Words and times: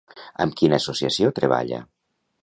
Amb 0.45 0.55
quina 0.61 0.79
associació 0.83 1.29
treballa? 1.41 1.83